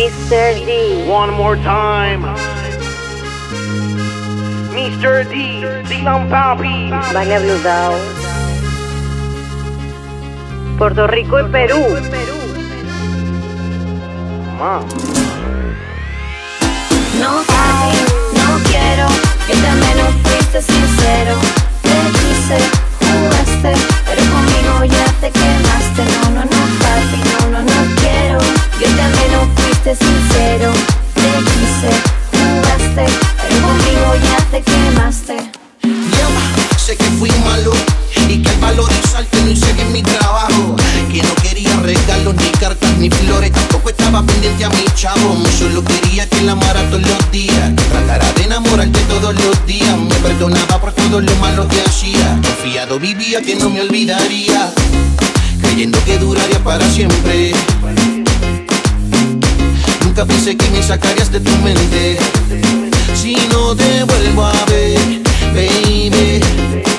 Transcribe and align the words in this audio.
Mr. 0.00 0.56
D. 0.64 1.04
One 1.06 1.28
more 1.28 1.56
time. 1.56 2.22
Mr. 4.72 5.28
D, 5.28 5.60
Dylan 5.92 6.24
Papi. 6.32 6.88
Vania 7.12 7.38
Blue 7.38 7.60
Dao. 7.60 7.92
Puerto 10.78 11.06
Rico 11.06 11.38
y 11.40 11.44
Perú. 11.52 11.84
Papi, 14.56 14.96
no 17.20 17.59
estaba 44.10 44.26
pendiente 44.26 44.64
a 44.64 44.68
mi 44.70 44.84
chavo. 44.96 45.36
Solo 45.56 45.84
quería 45.84 46.28
que 46.28 46.40
la 46.42 46.52
amara 46.52 46.82
todos 46.90 47.06
los 47.06 47.30
días. 47.30 47.70
Que 47.76 47.84
tratara 47.84 48.32
de 48.32 48.42
enamorarte 48.42 48.98
todos 49.08 49.34
los 49.34 49.66
días. 49.66 49.96
Me 49.98 50.14
perdonaba 50.16 50.80
por 50.80 50.92
todo 50.92 51.20
lo 51.20 51.34
malo 51.36 51.68
que 51.68 51.80
hacía. 51.80 52.40
Confiado 52.42 52.98
vivía 52.98 53.40
que 53.40 53.54
no 53.54 53.70
me 53.70 53.82
olvidaría. 53.82 54.72
Creyendo 55.62 56.02
que 56.04 56.18
duraría 56.18 56.58
para 56.64 56.84
siempre. 56.90 57.52
Nunca 60.04 60.26
pensé 60.26 60.56
que 60.56 60.68
me 60.70 60.82
sacarías 60.82 61.30
de 61.30 61.38
tu 61.38 61.52
mente. 61.58 62.18
Si 63.14 63.36
no 63.52 63.76
te 63.76 64.02
vuelvo 64.02 64.44
a 64.44 64.64
ver, 64.64 65.22
baby. 65.54 66.89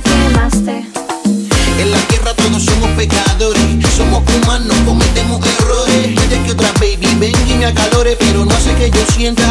Te 0.00 0.10
quemaste. 0.10 0.84
En 1.78 1.90
la 1.90 1.98
tierra 2.08 2.34
todos 2.34 2.62
somos 2.62 2.90
pecadores, 2.96 3.62
somos 3.96 4.22
humanos, 4.34 4.76
cometemos 4.84 5.40
errores. 5.58 6.14
Puede 6.14 6.42
que 6.42 6.52
otra 6.52 6.72
baby 6.72 7.08
venga 7.18 7.38
y 7.48 7.54
me 7.54 7.66
acalore, 7.66 8.16
pero 8.18 8.44
no 8.44 8.54
hace 8.54 8.74
que 8.74 8.90
yo 8.90 9.00
sienta 9.14 9.44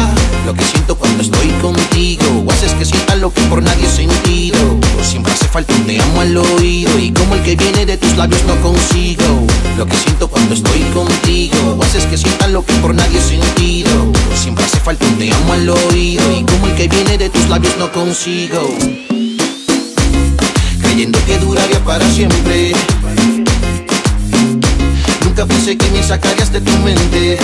lo 0.44 0.54
que 0.54 0.64
siento 0.64 0.96
cuando 0.96 1.22
estoy 1.22 1.48
contigo. 1.62 2.44
O 2.46 2.52
haces 2.52 2.72
que 2.74 2.84
sienta 2.84 3.16
lo 3.16 3.32
que 3.32 3.40
por 3.42 3.62
nadie 3.62 3.86
he 3.86 3.90
sentido. 3.90 4.58
Siempre 5.02 5.32
hace 5.32 5.46
falta 5.48 5.72
un 5.74 5.86
te 5.86 6.00
amo 6.00 6.20
al 6.20 6.36
oído 6.36 6.98
y 6.98 7.12
como 7.12 7.34
el 7.34 7.42
que 7.42 7.56
viene 7.56 7.86
de 7.86 7.96
tus 7.96 8.16
labios 8.16 8.42
no 8.44 8.56
consigo. 8.60 9.46
Lo 9.78 9.86
que 9.86 9.96
siento 9.96 10.28
cuando 10.28 10.54
estoy 10.54 10.80
contigo. 10.94 11.76
O 11.78 11.82
haces 11.82 12.04
que 12.06 12.18
sienta 12.18 12.48
lo 12.48 12.64
que 12.64 12.74
por 12.74 12.94
nadie 12.94 13.18
he 13.18 13.22
sentido. 13.22 14.12
Siempre 14.34 14.64
hace 14.64 14.78
falta 14.80 15.06
un 15.06 15.18
te 15.18 15.32
amo 15.32 15.52
al 15.52 15.68
oído 15.68 16.24
y 16.32 16.44
como 16.44 16.66
el 16.66 16.74
que 16.74 16.88
viene 16.88 17.18
de 17.18 17.30
tus 17.30 17.48
labios 17.48 17.76
no 17.78 17.90
consigo 17.90 19.15
creyendo 20.96 21.18
que 21.26 21.38
duraría 21.38 21.78
para 21.80 22.08
siempre. 22.10 22.72
Nunca 25.24 25.44
pensé 25.44 25.76
que 25.76 25.90
me 25.90 26.02
sacarías 26.02 26.50
de 26.50 26.62
tu 26.62 26.72
mente. 26.78 27.36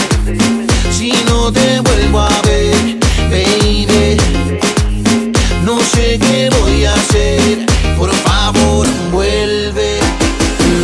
Si 0.91 1.13
no 1.27 1.53
te 1.53 1.81
vuelvo 1.81 2.21
a 2.21 2.31
ver, 2.47 2.99
baby, 3.31 4.17
no 5.67 5.79
sé 5.81 6.19
qué 6.19 6.49
voy 6.63 6.87
a 6.87 6.95
hacer. 6.95 7.67
Por 7.99 8.11
favor, 8.25 8.87
vuelve. 9.13 9.99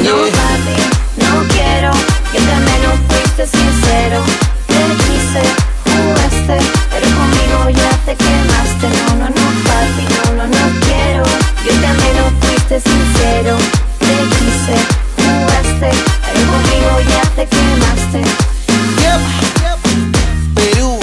No, 0.04 0.16
Yeah. 0.26 0.32
papi, 0.36 0.76
no 1.24 1.48
quiero 1.54 1.90
que 2.32 2.38
también 2.38 2.80
no 2.84 2.92
fuiste 3.08 3.46
sincero. 3.46 4.20
Te 4.66 4.80
quise, 5.04 5.42
jugaste, 5.88 6.56
pero 6.90 7.06
conmigo 7.16 7.70
ya 7.80 7.90
te 8.04 8.14
quemaste. 8.14 8.86
No, 8.98 9.14
no, 9.20 9.26
no, 9.38 9.46
papi, 9.64 10.04
no, 10.14 10.34
no, 10.36 10.44
no 10.46 10.80
quiero. 10.84 11.24
Yo 11.64 11.72
también 11.82 11.96
no 11.96 11.97
fuiste 12.68 12.90
sincero. 12.90 13.56
Te 13.98 14.06
quise, 14.36 14.76
jugaste, 15.16 15.90
pero 16.22 16.40
conmigo 16.52 17.00
ya 17.08 17.22
te 17.30 17.46
quemaste. 17.46 18.22
Yep. 19.00 19.22
Perú, 20.54 20.98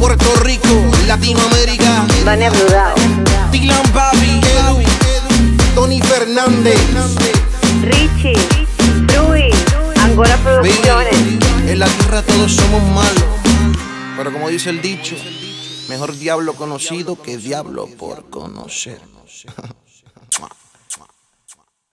Puerto 0.00 0.34
Rico, 0.42 0.68
Latinoamérica. 1.06 2.06
Vania 2.24 2.50
Blue 2.50 2.68
Dao. 2.68 2.94
Dylan 3.52 3.92
Babi, 3.92 4.40
Edu, 4.40 4.82
Tony 5.74 6.00
Fernández. 6.00 6.80
Richie. 7.82 8.34
Rui. 9.16 9.50
Angora 10.02 10.36
Producciones. 10.38 11.14
En 11.68 11.78
la 11.78 11.86
tierra 11.86 12.22
todos 12.22 12.52
somos 12.52 12.82
malos. 12.92 13.24
Pero 14.16 14.32
como 14.32 14.48
dice 14.48 14.70
el 14.70 14.80
dicho, 14.80 15.16
mejor 15.88 16.16
diablo 16.16 16.54
conocido 16.54 17.20
que 17.20 17.36
diablo 17.36 17.86
por 17.98 18.30
conocer. 18.30 19.00